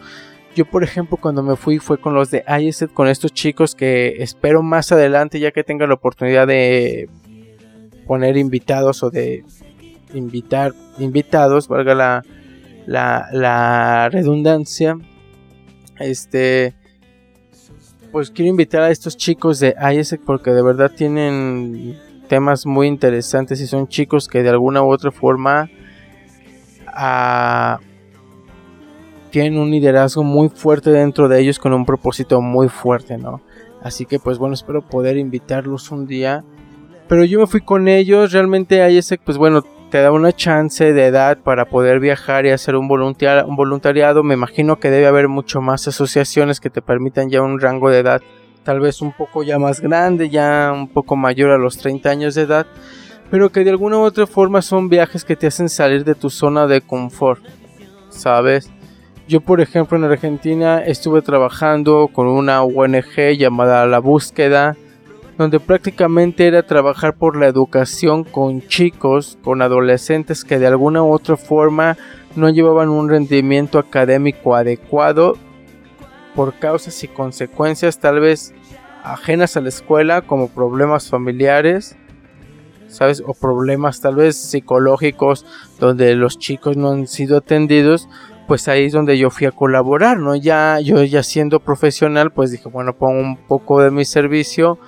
Yo, 0.56 0.66
por 0.66 0.84
ejemplo, 0.84 1.18
cuando 1.18 1.42
me 1.42 1.56
fui 1.56 1.80
fue 1.80 2.00
con 2.00 2.14
los 2.14 2.30
de 2.30 2.44
ISET, 2.48 2.94
con 2.94 3.08
estos 3.08 3.34
chicos 3.34 3.74
que 3.74 4.18
espero 4.20 4.62
más 4.62 4.92
adelante, 4.92 5.40
ya 5.40 5.52
que 5.52 5.64
tenga 5.64 5.88
la 5.88 5.96
oportunidad 5.96 6.46
de 6.46 7.10
poner 8.06 8.38
invitados 8.38 9.02
o 9.02 9.10
de 9.10 9.44
invitar 10.14 10.74
invitados, 11.00 11.68
valga 11.68 11.96
la, 11.96 12.24
la, 12.86 13.28
la 13.32 14.10
redundancia. 14.10 14.96
Este, 16.00 16.76
pues 18.14 18.30
quiero 18.30 18.52
invitar 18.52 18.84
a 18.84 18.92
estos 18.92 19.18
chicos 19.18 19.60
de 19.60 19.76
ISEC 19.76 20.22
porque 20.24 20.52
de 20.52 20.62
verdad 20.62 20.92
tienen 20.96 21.98
temas 22.30 22.68
muy 22.68 22.86
interesantes 22.86 23.60
y 23.60 23.66
son 23.66 23.88
chicos 23.88 24.28
que 24.28 24.44
de 24.44 24.50
alguna 24.50 24.84
u 24.84 24.94
otra 24.94 25.10
forma 25.10 25.68
ah, 26.88 27.80
tienen 29.32 29.58
un 29.58 29.72
liderazgo 29.72 30.24
muy 30.24 30.50
fuerte 30.50 30.92
dentro 30.92 31.28
de 31.28 31.42
ellos 31.42 31.58
con 31.58 31.74
un 31.74 31.88
propósito 31.88 32.40
muy 32.40 32.70
fuerte, 32.70 33.18
¿no? 33.18 33.42
Así 33.82 34.06
que 34.06 34.20
pues 34.20 34.38
bueno, 34.38 34.54
espero 34.54 34.84
poder 34.84 35.18
invitarlos 35.18 35.90
un 35.90 36.06
día. 36.06 36.44
Pero 37.08 37.26
yo 37.26 37.40
me 37.40 37.48
fui 37.48 37.62
con 37.62 37.88
ellos, 37.88 38.32
realmente 38.32 38.92
ISEC 38.92 39.22
pues 39.26 39.40
bueno, 39.40 39.64
te 39.94 40.02
da 40.02 40.12
una 40.12 40.32
chance 40.32 40.92
de 40.92 41.06
edad 41.06 41.38
para 41.38 41.66
poder 41.66 42.00
viajar 42.00 42.48
y 42.48 42.50
hacer 42.50 42.76
un, 42.76 42.90
un 42.90 43.56
voluntariado. 43.56 44.24
Me 44.24 44.34
imagino 44.34 44.80
que 44.80 44.90
debe 44.90 45.06
haber 45.06 45.28
mucho 45.28 45.62
más 45.62 45.88
asociaciones 45.88 46.60
que 46.60 46.72
te 46.72 46.82
permitan 46.82 47.30
ya 47.30 47.44
un 47.44 47.60
rango 47.60 47.92
de 47.92 48.00
edad 48.00 48.20
tal 48.64 48.80
vez 48.80 49.04
un 49.04 49.12
poco 49.12 49.44
ya 49.44 49.60
más 49.60 49.82
grande, 49.82 50.32
ya 50.32 50.72
un 50.74 50.88
poco 50.88 51.16
mayor 51.16 51.52
a 51.52 51.60
los 51.60 51.78
30 51.78 52.10
años 52.10 52.34
de 52.34 52.42
edad, 52.42 52.66
pero 53.30 53.52
que 53.52 53.64
de 53.64 53.70
alguna 53.70 54.00
u 54.00 54.02
otra 54.02 54.26
forma 54.26 54.64
son 54.64 54.90
viajes 54.90 55.24
que 55.24 55.36
te 55.36 55.46
hacen 55.46 55.70
salir 55.70 56.04
de 56.04 56.16
tu 56.16 56.32
zona 56.32 56.66
de 56.66 56.82
confort, 56.82 57.44
¿sabes? 58.10 58.72
Yo, 59.28 59.42
por 59.42 59.62
ejemplo, 59.62 59.96
en 59.96 60.06
Argentina 60.06 60.84
estuve 60.84 61.22
trabajando 61.22 62.10
con 62.12 62.26
una 62.26 62.64
ONG 62.64 63.38
llamada 63.38 63.86
La 63.86 64.00
Búsqueda, 64.00 64.76
donde 65.38 65.60
prácticamente 65.60 66.48
era 66.48 66.64
trabajar 66.64 67.16
por 67.16 67.36
la 67.36 67.48
educación 67.48 68.24
con 68.24 68.62
chicos, 68.68 69.38
con 69.44 69.62
adolescentes 69.62 70.44
que 70.44 70.60
de 70.60 70.68
alguna 70.68 71.04
u 71.04 71.12
otra 71.12 71.38
forma 71.38 71.98
no 72.36 72.50
llevaban 72.50 72.90
un 72.90 73.10
rendimiento 73.10 73.80
académico 73.80 74.56
adecuado 74.56 75.38
por 76.36 76.54
causas 76.56 77.04
y 77.04 77.08
consecuencias 77.08 78.00
tal 78.00 78.20
vez 78.20 78.54
ajenas 79.04 79.58
a 79.58 79.62
la 79.62 79.70
escuela 79.70 80.22
como 80.22 80.48
problemas 80.48 81.10
familiares, 81.10 81.96
¿sabes? 82.88 83.22
O 83.26 83.34
problemas 83.34 84.02
tal 84.02 84.16
vez 84.16 84.38
psicológicos 84.38 85.46
donde 85.80 86.16
los 86.16 86.40
chicos 86.40 86.78
no 86.78 86.92
han 86.92 87.08
sido 87.08 87.38
atendidos, 87.38 88.08
pues 88.48 88.68
ahí 88.68 88.86
es 88.86 88.94
donde 88.94 89.18
yo 89.18 89.30
fui 89.30 89.48
a 89.48 89.52
colaborar, 89.52 90.18
¿no? 90.20 90.36
Ya 90.36 90.80
yo 90.80 91.04
ya 91.04 91.24
siendo 91.24 91.60
profesional, 91.60 92.32
pues 92.32 92.52
dije, 92.52 92.70
bueno, 92.70 92.94
pongo 92.96 93.20
un 93.20 93.38
poco 93.38 93.82
de 93.82 93.92
mi 93.92 94.06
servicio, 94.06 94.80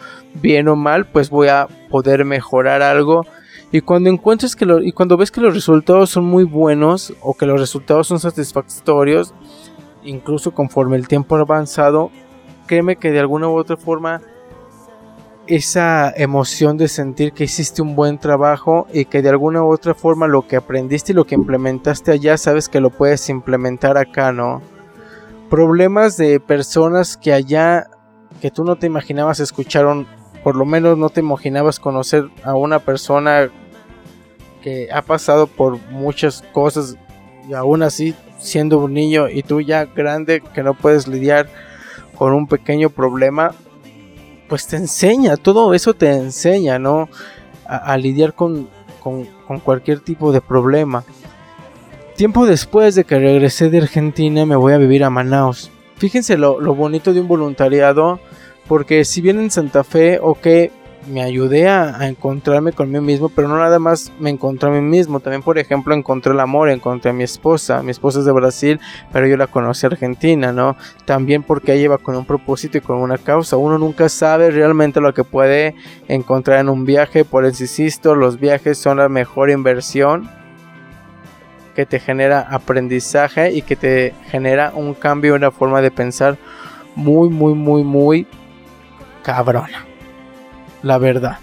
bien 0.41 0.67
o 0.67 0.75
mal, 0.75 1.05
pues 1.05 1.29
voy 1.29 1.47
a 1.47 1.67
poder 1.89 2.25
mejorar 2.25 2.81
algo. 2.81 3.25
Y 3.71 3.81
cuando 3.81 4.09
encuentres 4.09 4.55
que 4.55 4.65
lo, 4.65 4.81
y 4.81 4.91
cuando 4.91 5.17
ves 5.17 5.31
que 5.31 5.41
los 5.41 5.53
resultados 5.53 6.09
son 6.09 6.25
muy 6.25 6.43
buenos 6.43 7.13
o 7.21 7.33
que 7.33 7.45
los 7.45 7.59
resultados 7.59 8.07
son 8.07 8.19
satisfactorios, 8.19 9.33
incluso 10.03 10.51
conforme 10.51 10.97
el 10.97 11.07
tiempo 11.07 11.35
ha 11.35 11.41
avanzado, 11.41 12.11
créeme 12.67 12.95
que 12.95 13.11
de 13.11 13.19
alguna 13.19 13.49
u 13.49 13.57
otra 13.57 13.77
forma 13.77 14.21
esa 15.47 16.11
emoción 16.15 16.77
de 16.77 16.87
sentir 16.87 17.31
que 17.31 17.43
hiciste 17.43 17.81
un 17.81 17.95
buen 17.95 18.17
trabajo 18.17 18.87
y 18.91 19.05
que 19.05 19.21
de 19.21 19.29
alguna 19.29 19.63
u 19.63 19.71
otra 19.71 19.93
forma 19.93 20.27
lo 20.27 20.47
que 20.47 20.55
aprendiste 20.55 21.11
y 21.11 21.15
lo 21.15 21.25
que 21.25 21.35
implementaste 21.35 22.11
allá 22.11 22.37
sabes 22.37 22.67
que 22.67 22.79
lo 22.79 22.89
puedes 22.89 23.29
implementar 23.29 23.97
acá, 23.97 24.31
¿no? 24.31 24.61
Problemas 25.49 26.17
de 26.17 26.39
personas 26.39 27.17
que 27.17 27.31
allá 27.33 27.87
que 28.41 28.51
tú 28.51 28.63
no 28.63 28.75
te 28.75 28.87
imaginabas 28.87 29.39
escucharon, 29.39 30.07
por 30.45 30.55
lo 30.55 30.63
menos 30.63 30.95
no 30.95 31.09
te 31.09 31.21
imaginabas 31.21 31.79
conocer 31.79 32.29
a 32.43 32.53
una 32.53 32.77
persona 32.77 33.49
que 34.61 34.89
ha 34.93 35.01
pasado 35.01 35.47
por 35.47 35.79
muchas 35.89 36.43
cosas 36.53 36.97
y 37.49 37.55
aún 37.55 37.81
así 37.81 38.13
siendo 38.37 38.77
un 38.77 38.93
niño 38.93 39.27
y 39.27 39.41
tú 39.41 39.59
ya 39.59 39.85
grande 39.85 40.43
que 40.53 40.61
no 40.61 40.75
puedes 40.75 41.07
lidiar 41.07 41.49
con 42.15 42.31
un 42.31 42.45
pequeño 42.45 42.91
problema, 42.91 43.55
pues 44.47 44.67
te 44.67 44.75
enseña, 44.75 45.35
todo 45.35 45.73
eso 45.73 45.95
te 45.95 46.11
enseña, 46.11 46.77
¿no? 46.77 47.09
A, 47.65 47.97
lidiar 47.97 48.35
con, 48.35 48.69
con, 49.01 49.25
cualquier 49.63 49.99
tipo 49.99 50.31
de 50.31 50.41
problema. 50.41 51.03
Tiempo 52.15 52.45
después 52.45 52.93
de 52.93 53.03
que 53.03 53.17
regresé 53.17 53.71
de 53.71 53.79
Argentina 53.79 54.45
me 54.45 54.55
voy 54.55 54.73
a 54.73 54.77
vivir 54.77 55.05
a 55.05 55.09
Manaus. 55.09 55.71
Fíjense 55.97 56.37
lo, 56.37 56.61
lo 56.61 56.75
bonito 56.75 57.15
de 57.15 57.21
un 57.21 57.27
voluntariado, 57.27 58.19
porque 58.67 59.05
si 59.05 59.21
bien 59.21 59.39
en 59.39 59.51
Santa 59.51 59.83
Fe, 59.83 60.19
ok, 60.21 60.47
me 61.07 61.21
ayudé 61.21 61.67
a, 61.67 62.07
encontrarme 62.07 62.71
con 62.71 62.91
mí 62.91 62.99
mismo, 62.99 63.29
pero 63.29 63.47
no 63.47 63.57
nada 63.57 63.79
más 63.79 64.11
me 64.19 64.29
encontré 64.29 64.69
a 64.69 64.71
mí 64.71 64.81
mismo, 64.81 65.19
también 65.19 65.43
por 65.43 65.57
ejemplo 65.57 65.93
encontré 65.93 66.33
el 66.33 66.39
amor, 66.39 66.69
encontré 66.69 67.11
a 67.11 67.13
mi 67.13 67.23
esposa, 67.23 67.83
mi 67.83 67.91
esposa 67.91 68.19
es 68.19 68.25
de 68.25 68.31
Brasil, 68.31 68.79
pero 69.11 69.27
yo 69.27 69.37
la 69.37 69.47
conocí 69.47 69.85
argentina, 69.85 70.51
¿no? 70.51 70.75
También 71.05 71.43
porque 71.43 71.73
ella 71.73 71.83
iba 71.83 71.97
con 71.97 72.15
un 72.15 72.25
propósito 72.25 72.77
y 72.77 72.81
con 72.81 72.97
una 72.97 73.17
causa, 73.17 73.57
uno 73.57 73.77
nunca 73.77 74.09
sabe 74.09 74.51
realmente 74.51 75.01
lo 75.01 75.13
que 75.13 75.23
puede 75.23 75.75
encontrar 76.07 76.59
en 76.59 76.69
un 76.69 76.85
viaje, 76.85 77.25
por 77.25 77.45
eso 77.45 77.63
insisto, 77.63 78.15
los 78.15 78.39
viajes 78.39 78.77
son 78.77 78.97
la 78.97 79.09
mejor 79.09 79.49
inversión 79.49 80.29
que 81.75 81.85
te 81.85 81.99
genera 81.99 82.39
aprendizaje 82.39 83.51
y 83.51 83.61
que 83.61 83.75
te 83.75 84.13
genera 84.31 84.71
un 84.73 84.93
cambio, 84.93 85.35
una 85.35 85.51
forma 85.51 85.81
de 85.81 85.91
pensar 85.91 86.37
muy, 86.95 87.27
muy, 87.29 87.53
muy, 87.53 87.83
muy 87.83 88.27
cabrona 89.25 89.85
la 90.85 90.99
verdad. 90.99 91.39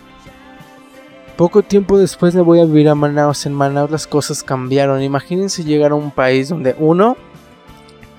Poco 1.36 1.62
tiempo 1.62 1.98
después 1.98 2.32
me 2.34 2.42
voy 2.42 2.60
a 2.60 2.64
vivir 2.64 2.88
a 2.88 2.94
Manaus. 2.94 3.44
En 3.44 3.54
Manaus 3.54 3.90
las 3.90 4.06
cosas 4.06 4.44
cambiaron. 4.44 5.02
Imagínense 5.02 5.64
llegar 5.64 5.90
a 5.90 5.96
un 5.96 6.12
país 6.12 6.50
donde 6.50 6.76
uno 6.78 7.16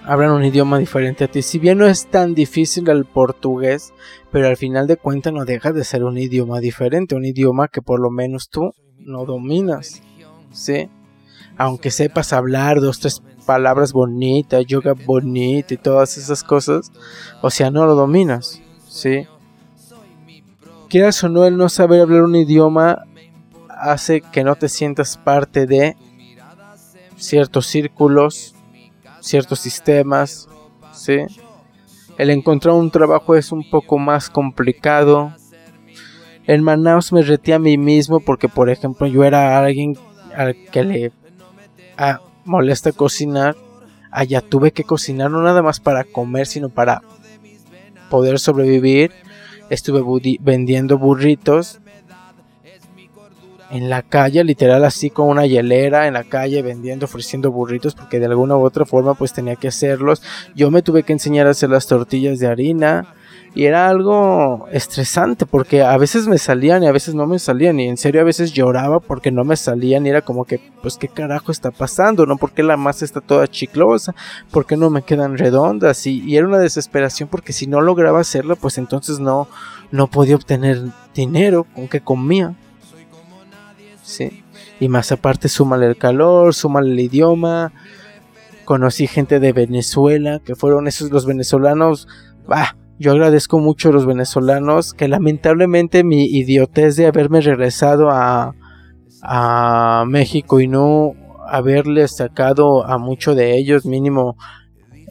hablan 0.03 0.31
un 0.31 0.43
idioma 0.43 0.79
diferente 0.79 1.23
a 1.23 1.27
ti. 1.29 1.41
Si 1.41 1.59
bien 1.59 1.77
no 1.77 1.87
es 1.87 2.07
tan 2.07 2.33
difícil 2.33 2.89
el 2.89 3.05
portugués, 3.05 3.93
pero 4.31 4.49
al 4.49 4.57
final 4.57 4.85
de 4.85 4.97
cuentas 4.97 5.31
no 5.31 5.45
deja 5.45 5.71
de 5.71 5.85
ser 5.85 6.03
un 6.03 6.17
idioma 6.17 6.59
diferente, 6.59 7.15
un 7.15 7.23
idioma 7.23 7.69
que 7.69 7.81
por 7.81 8.01
lo 8.01 8.09
menos 8.09 8.49
tú 8.49 8.73
no 8.97 9.23
dominas, 9.23 10.01
¿sí? 10.51 10.89
Aunque 11.55 11.89
sepas 11.89 12.33
hablar 12.33 12.81
dos, 12.81 12.99
tres 12.99 13.23
palabras 13.45 13.93
bonitas, 13.93 14.65
yoga 14.65 14.93
bonita 14.93 15.73
y 15.73 15.77
todas 15.77 16.17
esas 16.17 16.43
cosas, 16.43 16.91
o 17.41 17.49
sea, 17.49 17.71
no 17.71 17.85
lo 17.85 17.95
dominas, 17.95 18.61
¿sí? 18.89 19.25
Quieras 20.93 21.23
o 21.23 21.29
no, 21.29 21.43
el 21.43 21.57
no 21.57 21.69
saber 21.69 22.01
hablar 22.01 22.21
un 22.21 22.35
idioma 22.35 23.05
hace 23.67 24.21
que 24.21 24.43
no 24.43 24.55
te 24.55 24.69
sientas 24.69 25.17
parte 25.17 25.65
de 25.65 25.97
ciertos 27.17 27.65
círculos, 27.65 28.53
ciertos 29.19 29.59
sistemas, 29.59 30.47
¿sí? 30.93 31.21
El 32.19 32.29
encontrar 32.29 32.75
un 32.75 32.91
trabajo 32.91 33.35
es 33.35 33.51
un 33.51 33.67
poco 33.67 33.97
más 33.97 34.29
complicado. 34.29 35.33
En 36.45 36.61
Manaus 36.61 37.11
me 37.11 37.23
reté 37.23 37.55
a 37.55 37.59
mí 37.59 37.75
mismo 37.75 38.19
porque, 38.19 38.47
por 38.47 38.69
ejemplo, 38.69 39.07
yo 39.07 39.23
era 39.23 39.57
alguien 39.57 39.97
al 40.35 40.55
que 40.71 40.83
le 40.83 41.11
ah, 41.97 42.21
molesta 42.45 42.91
cocinar. 42.91 43.55
Allá 44.11 44.41
tuve 44.41 44.71
que 44.71 44.83
cocinar 44.83 45.31
no 45.31 45.41
nada 45.41 45.63
más 45.63 45.79
para 45.79 46.03
comer, 46.03 46.45
sino 46.45 46.69
para 46.69 47.01
poder 48.11 48.37
sobrevivir 48.37 49.11
estuve 49.69 50.01
vendiendo 50.41 50.97
burritos 50.97 51.79
en 53.71 53.89
la 53.89 54.03
calle, 54.03 54.43
literal 54.43 54.85
así 54.85 55.09
con 55.09 55.29
una 55.29 55.47
hielera 55.47 56.07
en 56.07 56.13
la 56.13 56.23
calle 56.23 56.61
vendiendo, 56.61 57.05
ofreciendo 57.05 57.51
burritos 57.51 57.95
porque 57.95 58.19
de 58.19 58.27
alguna 58.27 58.55
u 58.55 58.63
otra 58.63 58.85
forma 58.85 59.15
pues 59.15 59.33
tenía 59.33 59.55
que 59.55 59.67
hacerlos. 59.67 60.21
Yo 60.55 60.69
me 60.69 60.83
tuve 60.83 61.01
que 61.01 61.13
enseñar 61.13 61.47
a 61.47 61.51
hacer 61.51 61.71
las 61.71 61.87
tortillas 61.87 62.37
de 62.37 62.47
harina 62.47 63.15
y 63.55 63.65
era 63.65 63.87
algo 63.87 64.67
estresante 64.71 65.45
porque 65.45 65.83
a 65.83 65.95
veces 65.97 66.27
me 66.27 66.39
salían 66.39 66.81
y 66.81 66.87
a 66.87 66.91
veces 66.91 67.13
no 67.13 67.27
me 67.27 67.37
salían 67.37 67.79
y 67.79 67.87
en 67.87 67.97
serio 67.97 68.21
a 68.21 68.23
veces 68.23 68.51
lloraba 68.51 68.99
porque 68.99 69.31
no 69.31 69.43
me 69.43 69.55
salían 69.55 70.05
y 70.05 70.09
era 70.09 70.21
como 70.21 70.45
que 70.45 70.59
pues 70.81 70.97
qué 70.97 71.07
carajo 71.07 71.51
está 71.51 71.69
pasando, 71.69 72.25
¿no? 72.25 72.37
Porque 72.37 72.63
la 72.63 72.77
masa 72.77 73.05
está 73.05 73.21
toda 73.21 73.47
chiclosa, 73.47 74.15
porque 74.49 74.75
no 74.75 74.89
me 74.89 75.03
quedan 75.03 75.37
redondas 75.37 76.07
y, 76.07 76.35
era 76.35 76.47
una 76.47 76.57
desesperación 76.57 77.29
porque 77.29 77.53
si 77.53 77.67
no 77.67 77.79
lograba 77.79 78.19
hacerlo 78.19 78.55
pues 78.55 78.79
entonces 78.79 79.19
no, 79.19 79.47
no 79.91 80.07
podía 80.07 80.35
obtener 80.35 80.81
dinero 81.13 81.67
con 81.75 81.87
que 81.87 82.01
comía. 82.01 82.55
Sí. 84.01 84.43
Y 84.79 84.89
más 84.89 85.11
aparte, 85.11 85.47
súmale 85.47 85.85
el 85.85 85.95
calor, 85.95 86.53
súmale 86.55 86.91
el 86.91 86.99
idioma. 86.99 87.71
Conocí 88.65 89.07
gente 89.07 89.39
de 89.39 89.53
Venezuela, 89.53 90.41
que 90.43 90.55
fueron 90.55 90.87
esos 90.87 91.11
los 91.11 91.25
venezolanos. 91.25 92.07
Bah, 92.47 92.75
yo 92.99 93.11
agradezco 93.11 93.59
mucho 93.59 93.89
a 93.89 93.91
los 93.91 94.05
venezolanos 94.05 94.93
que 94.93 95.07
lamentablemente 95.07 96.03
mi 96.03 96.25
idiotez 96.25 96.95
de 96.95 97.07
haberme 97.07 97.41
regresado 97.41 98.09
a, 98.11 98.53
México 100.05 100.59
y 100.59 100.67
no 100.67 101.13
haberles 101.47 102.17
sacado 102.17 102.85
a 102.85 102.97
mucho 102.97 103.35
de 103.35 103.57
ellos 103.57 103.85
mínimo 103.85 104.35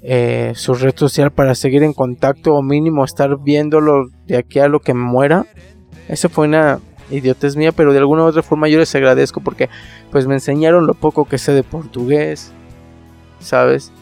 eh, 0.03 0.53
su 0.55 0.75
red 0.75 0.95
social 0.95 1.31
para 1.31 1.55
seguir 1.55 1.83
en 1.83 1.95
contacto 1.95 2.55
o 2.55 2.63
mínimo 2.63 3.07
estar 3.07 3.39
viéndolo 3.43 4.09
de 4.27 4.37
aquí 4.37 4.59
a 4.59 4.69
lo 4.69 4.81
que 4.81 4.93
muera. 4.93 5.47
Eso 6.09 6.29
fue 6.29 6.47
una 6.47 6.81
idiotez 7.11 7.57
mía, 7.57 7.73
pero 7.73 7.95
de 7.95 8.01
alguna 8.01 8.25
u 8.25 8.27
otra 8.27 8.43
forma 8.43 8.69
yo 8.69 8.79
les 8.79 8.95
agradezco 8.95 9.41
porque 9.41 9.71
pues 10.11 10.27
me 10.27 10.35
enseñaron 10.35 10.87
lo 10.87 10.93
poco 10.93 11.25
que 11.25 11.39
sé 11.39 11.53
de 11.53 11.63
portugués, 11.63 12.53
¿sabes? 13.41 13.93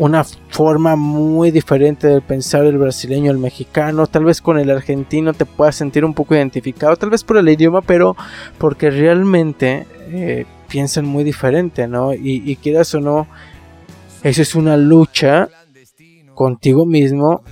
Una 0.00 0.24
forma 0.24 0.96
muy 0.96 1.50
diferente 1.50 2.08
de 2.08 2.22
pensar 2.22 2.64
el 2.64 2.78
brasileño, 2.78 3.30
el 3.30 3.36
mexicano, 3.36 4.06
tal 4.06 4.24
vez 4.24 4.40
con 4.40 4.58
el 4.58 4.70
argentino 4.70 5.34
te 5.34 5.44
puedas 5.44 5.76
sentir 5.76 6.06
un 6.06 6.14
poco 6.14 6.34
identificado, 6.34 6.96
tal 6.96 7.10
vez 7.10 7.22
por 7.22 7.36
el 7.36 7.50
idioma, 7.50 7.82
pero 7.82 8.16
porque 8.56 8.88
realmente 8.90 9.86
eh, 10.08 10.46
piensan 10.70 11.04
muy 11.04 11.22
diferente, 11.22 11.86
¿no? 11.86 12.14
Y, 12.14 12.42
y 12.50 12.56
quieras 12.56 12.94
o 12.94 13.00
no, 13.00 13.28
eso 14.22 14.40
es 14.40 14.54
una 14.54 14.78
lucha 14.78 15.50
contigo 16.34 16.86
mismo 16.86 17.42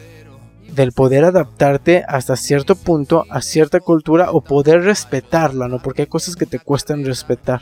del 0.74 0.92
poder 0.92 1.24
adaptarte 1.24 2.02
hasta 2.08 2.34
cierto 2.34 2.76
punto 2.76 3.26
a 3.28 3.42
cierta 3.42 3.80
cultura 3.80 4.30
o 4.30 4.40
poder 4.40 4.84
respetarla, 4.84 5.68
¿no? 5.68 5.82
Porque 5.82 6.02
hay 6.02 6.08
cosas 6.08 6.34
que 6.34 6.46
te 6.46 6.60
cuestan 6.60 7.04
respetar. 7.04 7.60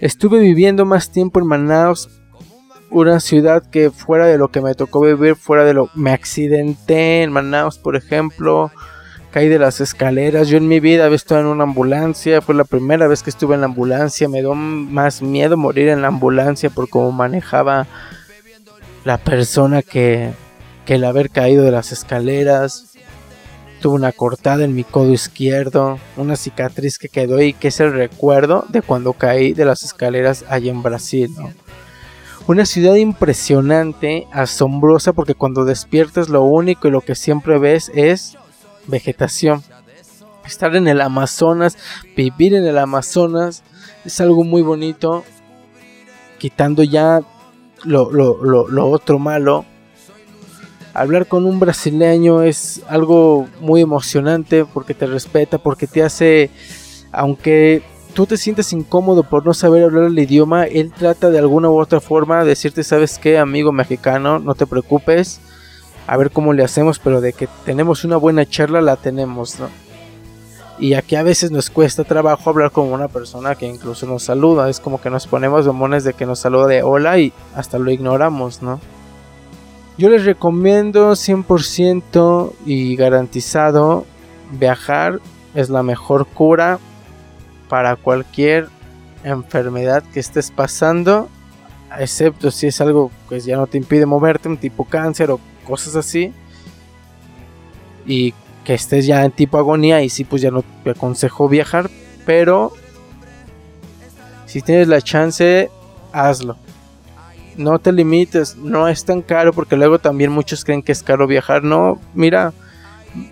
Estuve 0.00 0.38
viviendo 0.38 0.84
más 0.84 1.10
tiempo 1.10 1.40
en 1.40 1.46
Manaus, 1.48 2.08
una 2.90 3.20
ciudad 3.20 3.62
que 3.62 3.90
fuera 3.90 4.26
de 4.26 4.38
lo 4.38 4.48
que 4.48 4.60
me 4.60 4.74
tocó 4.74 5.00
vivir, 5.00 5.36
fuera 5.36 5.64
de 5.64 5.74
lo... 5.74 5.90
Me 5.94 6.12
accidenté 6.12 7.22
en 7.22 7.32
Manaus, 7.32 7.78
por 7.78 7.96
ejemplo, 7.96 8.70
caí 9.30 9.48
de 9.48 9.58
las 9.58 9.80
escaleras. 9.80 10.48
Yo 10.48 10.56
en 10.56 10.68
mi 10.68 10.80
vida 10.80 11.04
había 11.04 11.16
estado 11.16 11.42
en 11.42 11.46
una 11.48 11.64
ambulancia, 11.64 12.40
fue 12.40 12.54
la 12.54 12.64
primera 12.64 13.06
vez 13.06 13.22
que 13.22 13.30
estuve 13.30 13.54
en 13.54 13.60
la 13.60 13.66
ambulancia. 13.66 14.28
Me 14.28 14.40
dio 14.40 14.54
más 14.54 15.22
miedo 15.22 15.56
morir 15.56 15.88
en 15.88 16.02
la 16.02 16.08
ambulancia 16.08 16.70
por 16.70 16.88
cómo 16.88 17.12
manejaba 17.12 17.86
la 19.04 19.18
persona 19.18 19.82
que, 19.82 20.32
que 20.86 20.94
el 20.94 21.04
haber 21.04 21.30
caído 21.30 21.64
de 21.64 21.70
las 21.70 21.92
escaleras. 21.92 22.96
tuve 23.80 23.94
una 23.94 24.12
cortada 24.12 24.64
en 24.64 24.74
mi 24.74 24.82
codo 24.82 25.12
izquierdo, 25.12 25.98
una 26.16 26.36
cicatriz 26.36 26.98
que 26.98 27.08
quedó 27.08 27.40
y 27.40 27.52
que 27.52 27.68
es 27.68 27.80
el 27.80 27.92
recuerdo 27.92 28.64
de 28.70 28.82
cuando 28.82 29.12
caí 29.12 29.52
de 29.52 29.64
las 29.64 29.82
escaleras 29.82 30.44
allá 30.48 30.70
en 30.70 30.82
Brasil. 30.82 31.30
Una 32.48 32.66
ciudad 32.66 32.96
impresionante, 32.96 34.26
asombrosa, 34.32 35.12
porque 35.12 35.34
cuando 35.34 35.64
despiertas 35.64 36.28
lo 36.28 36.42
único 36.42 36.88
y 36.88 36.90
lo 36.90 37.02
que 37.02 37.14
siempre 37.14 37.58
ves 37.58 37.92
es 37.94 38.36
vegetación. 38.86 39.62
Estar 40.44 40.74
en 40.74 40.88
el 40.88 41.00
Amazonas, 41.00 41.78
vivir 42.16 42.54
en 42.54 42.66
el 42.66 42.78
Amazonas, 42.78 43.62
es 44.04 44.20
algo 44.20 44.42
muy 44.42 44.62
bonito, 44.62 45.24
quitando 46.38 46.82
ya 46.82 47.20
lo, 47.84 48.10
lo 48.10 48.90
otro 48.90 49.20
malo 49.20 49.64
hablar 50.98 51.26
con 51.26 51.44
un 51.44 51.60
brasileño 51.60 52.42
es 52.42 52.82
algo 52.88 53.46
muy 53.60 53.80
emocionante 53.80 54.64
porque 54.64 54.94
te 54.94 55.06
respeta, 55.06 55.58
porque 55.58 55.86
te 55.86 56.02
hace, 56.02 56.50
aunque 57.12 57.82
tú 58.14 58.26
te 58.26 58.36
sientes 58.36 58.72
incómodo 58.72 59.22
por 59.22 59.46
no 59.46 59.54
saber 59.54 59.84
hablar 59.84 60.04
el 60.04 60.18
idioma, 60.18 60.64
él 60.64 60.92
trata 60.96 61.30
de 61.30 61.38
alguna 61.38 61.70
u 61.70 61.80
otra 61.80 62.00
forma 62.00 62.40
de 62.40 62.50
decirte, 62.50 62.84
sabes 62.84 63.18
qué, 63.18 63.38
amigo 63.38 63.72
mexicano, 63.72 64.38
no 64.38 64.54
te 64.54 64.66
preocupes, 64.66 65.40
a 66.06 66.16
ver 66.16 66.30
cómo 66.30 66.52
le 66.52 66.64
hacemos, 66.64 66.98
pero 66.98 67.20
de 67.20 67.32
que 67.32 67.48
tenemos 67.64 68.04
una 68.04 68.16
buena 68.16 68.46
charla, 68.46 68.80
la 68.80 68.96
tenemos, 68.96 69.60
¿no? 69.60 69.68
Y 70.80 70.94
aquí 70.94 71.16
a 71.16 71.24
veces 71.24 71.50
nos 71.50 71.70
cuesta 71.70 72.04
trabajo 72.04 72.50
hablar 72.50 72.70
con 72.70 72.92
una 72.92 73.08
persona 73.08 73.56
que 73.56 73.66
incluso 73.66 74.06
nos 74.06 74.22
saluda. 74.22 74.70
Es 74.70 74.78
como 74.78 75.00
que 75.00 75.10
nos 75.10 75.26
ponemos 75.26 75.66
bombones 75.66 76.04
de 76.04 76.12
que 76.12 76.24
nos 76.24 76.38
saluda 76.38 76.68
de 76.68 76.84
hola 76.84 77.18
y 77.18 77.32
hasta 77.56 77.78
lo 77.78 77.90
ignoramos, 77.90 78.62
¿no? 78.62 78.80
Yo 79.98 80.08
les 80.08 80.24
recomiendo 80.24 81.10
100% 81.12 82.52
y 82.64 82.94
garantizado 82.94 84.06
viajar 84.52 85.20
es 85.54 85.68
la 85.68 85.82
mejor 85.82 86.26
cura 86.26 86.78
para 87.68 87.96
cualquier 87.96 88.68
enfermedad 89.24 90.02
que 90.12 90.20
estés 90.20 90.50
pasando, 90.50 91.28
excepto 91.98 92.50
si 92.50 92.68
es 92.68 92.80
algo 92.80 93.10
que 93.28 93.40
ya 93.40 93.56
no 93.56 93.66
te 93.66 93.78
impide 93.78 94.06
moverte, 94.06 94.48
un 94.48 94.56
tipo 94.56 94.84
cáncer 94.84 95.30
o 95.30 95.40
cosas 95.66 95.96
así. 95.96 96.32
Y 98.06 98.32
que 98.64 98.74
estés 98.74 99.06
ya 99.06 99.24
en 99.24 99.32
tipo 99.32 99.58
agonía 99.58 100.02
y 100.02 100.08
sí 100.08 100.24
pues 100.24 100.42
ya 100.42 100.50
no 100.50 100.62
te 100.84 100.90
aconsejo 100.90 101.48
viajar, 101.48 101.90
pero 102.24 102.72
si 104.46 104.62
tienes 104.62 104.88
la 104.88 105.00
chance, 105.00 105.70
hazlo 106.12 106.56
no 107.58 107.78
te 107.78 107.92
limites, 107.92 108.56
no 108.56 108.88
es 108.88 109.04
tan 109.04 109.20
caro 109.20 109.52
porque 109.52 109.76
luego 109.76 109.98
también 109.98 110.30
muchos 110.30 110.64
creen 110.64 110.82
que 110.82 110.92
es 110.92 111.02
caro 111.02 111.26
viajar. 111.26 111.64
No, 111.64 112.00
mira, 112.14 112.52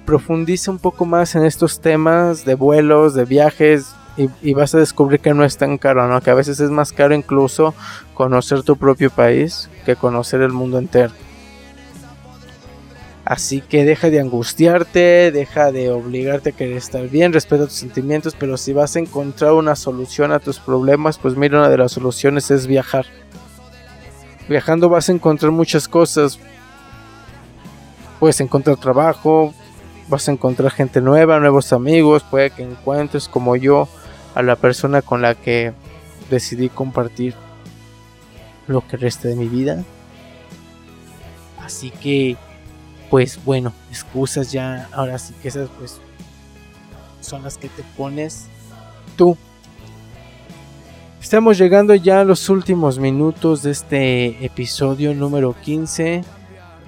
profundiza 0.04 0.70
un 0.70 0.78
poco 0.78 1.06
más 1.06 1.34
en 1.36 1.44
estos 1.44 1.80
temas 1.80 2.44
de 2.44 2.54
vuelos, 2.54 3.14
de 3.14 3.24
viajes 3.24 3.86
y, 4.16 4.54
vas 4.54 4.74
a 4.74 4.78
descubrir 4.78 5.20
que 5.20 5.34
no 5.34 5.44
es 5.44 5.58
tan 5.58 5.76
caro, 5.78 6.06
¿no? 6.08 6.20
Que 6.20 6.30
a 6.30 6.34
veces 6.34 6.58
es 6.60 6.70
más 6.70 6.92
caro 6.92 7.14
incluso 7.14 7.74
conocer 8.14 8.62
tu 8.62 8.76
propio 8.76 9.10
país 9.10 9.68
que 9.84 9.96
conocer 9.96 10.40
el 10.40 10.52
mundo 10.52 10.78
entero. 10.78 11.12
Así 13.24 13.60
que 13.60 13.84
deja 13.84 14.08
de 14.08 14.20
angustiarte, 14.20 15.32
deja 15.32 15.72
de 15.72 15.90
obligarte 15.90 16.50
a 16.50 16.52
querer 16.52 16.76
estar 16.76 17.08
bien, 17.08 17.32
respeta 17.32 17.64
tus 17.64 17.74
sentimientos, 17.74 18.36
pero 18.38 18.56
si 18.56 18.72
vas 18.72 18.94
a 18.94 19.00
encontrar 19.00 19.52
una 19.52 19.74
solución 19.74 20.30
a 20.32 20.38
tus 20.38 20.60
problemas, 20.60 21.18
pues 21.18 21.36
mira, 21.36 21.58
una 21.58 21.68
de 21.68 21.76
las 21.76 21.92
soluciones 21.92 22.50
es 22.50 22.66
viajar. 22.66 23.04
Viajando 24.48 24.88
vas 24.88 25.08
a 25.08 25.12
encontrar 25.12 25.50
muchas 25.50 25.88
cosas. 25.88 26.38
Puedes 28.20 28.40
encontrar 28.40 28.76
trabajo, 28.76 29.52
vas 30.08 30.28
a 30.28 30.32
encontrar 30.32 30.70
gente 30.70 31.00
nueva, 31.00 31.40
nuevos 31.40 31.72
amigos, 31.72 32.22
puede 32.22 32.50
que 32.50 32.62
encuentres 32.62 33.28
como 33.28 33.56
yo 33.56 33.88
a 34.36 34.42
la 34.42 34.54
persona 34.54 35.02
con 35.02 35.22
la 35.22 35.34
que 35.34 35.72
decidí 36.30 36.68
compartir 36.68 37.34
lo 38.68 38.86
que 38.86 38.96
resta 38.96 39.26
de 39.26 39.34
mi 39.34 39.48
vida. 39.48 39.82
Así 41.60 41.90
que, 41.90 42.36
pues 43.10 43.44
bueno, 43.44 43.72
excusas 43.90 44.52
ya, 44.52 44.88
ahora 44.92 45.18
sí 45.18 45.34
que 45.42 45.48
esas 45.48 45.68
pues 45.78 46.00
son 47.20 47.42
las 47.42 47.58
que 47.58 47.68
te 47.68 47.82
pones 47.96 48.46
tú 49.16 49.36
Estamos 51.26 51.58
llegando 51.58 51.92
ya 51.96 52.20
a 52.20 52.24
los 52.24 52.48
últimos 52.50 53.00
minutos 53.00 53.64
de 53.64 53.72
este 53.72 54.44
episodio 54.44 55.12
número 55.12 55.56
15. 55.60 56.22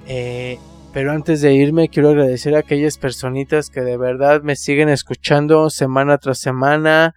Eh, 0.07 0.57
pero 0.93 1.11
antes 1.11 1.41
de 1.41 1.53
irme 1.53 1.89
quiero 1.89 2.09
agradecer 2.09 2.55
a 2.55 2.59
aquellas 2.59 2.97
personitas 2.97 3.69
que 3.69 3.81
de 3.81 3.97
verdad 3.97 4.41
me 4.41 4.55
siguen 4.55 4.89
escuchando 4.89 5.69
semana 5.69 6.17
tras 6.17 6.39
semana. 6.39 7.15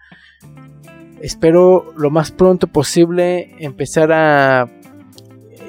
Espero 1.21 1.93
lo 1.97 2.11
más 2.11 2.31
pronto 2.31 2.67
posible 2.67 3.55
empezar 3.59 4.13
a 4.13 4.69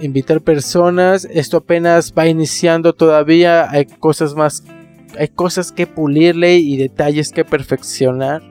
invitar 0.02 0.42
personas. 0.42 1.26
Esto 1.32 1.58
apenas 1.58 2.14
va 2.18 2.28
iniciando 2.28 2.94
todavía. 2.94 3.70
Hay 3.70 3.86
cosas 3.86 4.36
más, 4.36 4.64
hay 5.18 5.28
cosas 5.28 5.72
que 5.72 5.88
pulirle 5.88 6.58
y 6.58 6.78
detalles 6.78 7.32
que 7.32 7.46
perfeccionar 7.46 8.42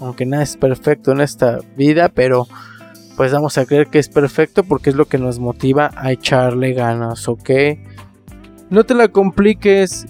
aunque 0.00 0.26
nada 0.26 0.42
es 0.42 0.56
perfecto 0.56 1.12
en 1.12 1.20
esta 1.20 1.60
vida, 1.76 2.08
pero 2.08 2.46
pues 3.16 3.32
vamos 3.32 3.58
a 3.58 3.66
creer 3.66 3.88
que 3.88 3.98
es 3.98 4.08
perfecto 4.08 4.64
porque 4.64 4.90
es 4.90 4.96
lo 4.96 5.06
que 5.06 5.18
nos 5.18 5.38
motiva 5.38 5.90
a 5.96 6.12
echarle 6.12 6.72
ganas, 6.72 7.28
¿ok? 7.28 7.50
No 8.74 8.82
te 8.82 8.92
la 8.92 9.06
compliques 9.06 10.04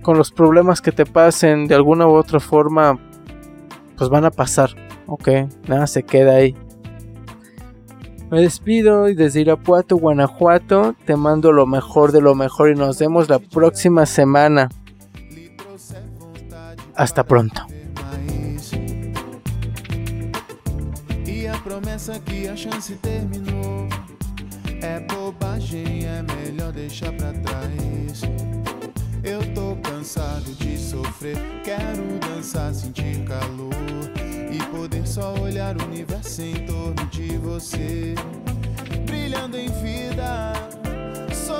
con 0.00 0.16
los 0.16 0.32
problemas 0.32 0.80
que 0.80 0.90
te 0.90 1.04
pasen 1.04 1.66
de 1.66 1.74
alguna 1.74 2.06
u 2.08 2.14
otra 2.14 2.40
forma, 2.40 2.98
pues 3.98 4.08
van 4.08 4.24
a 4.24 4.30
pasar, 4.30 4.70
¿ok? 5.06 5.28
Nada 5.68 5.86
se 5.86 6.04
queda 6.04 6.36
ahí. 6.36 6.54
Me 8.30 8.40
despido 8.40 9.10
y 9.10 9.14
desde 9.14 9.42
Irapuato, 9.42 9.96
Guanajuato, 9.96 10.94
te 11.04 11.16
mando 11.16 11.52
lo 11.52 11.66
mejor 11.66 12.12
de 12.12 12.22
lo 12.22 12.34
mejor 12.34 12.70
y 12.70 12.76
nos 12.76 12.98
vemos 12.98 13.28
la 13.28 13.38
próxima 13.38 14.06
semana. 14.06 14.70
Hasta 16.94 17.24
pronto. 17.24 17.66
É 24.82 25.00
bobagem, 25.00 26.04
é 26.04 26.22
melhor 26.22 26.72
deixar 26.72 27.12
pra 27.12 27.32
trás. 27.32 28.22
Eu 29.22 29.40
tô 29.54 29.76
cansado 29.82 30.52
de 30.54 30.78
sofrer, 30.78 31.36
quero 31.64 32.18
dançar, 32.20 32.72
sentir 32.74 33.24
calor 33.24 33.72
e 34.52 34.58
poder 34.70 35.06
só 35.06 35.34
olhar 35.40 35.76
o 35.76 35.84
universo 35.84 36.42
em 36.42 36.66
torno 36.66 37.06
de 37.10 37.36
você, 37.38 38.14
brilhando 39.04 39.56
em 39.56 39.68
fila 39.68 40.75